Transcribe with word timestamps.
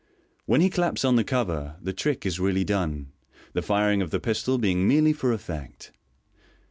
When 0.47 0.61
he 0.61 0.71
claps 0.71 1.05
on 1.05 1.15
the 1.15 1.23
cover, 1.23 1.75
the 1.79 1.93
trick 1.93 2.25
is 2.25 2.39
really 2.39 2.63
done, 2.63 3.11
the 3.53 3.61
firing 3.61 4.01
of 4.01 4.09
the 4.09 4.19
pistol 4.19 4.57
being 4.57 4.87
merely 4.87 5.13
for 5.13 5.31
effect. 5.31 5.91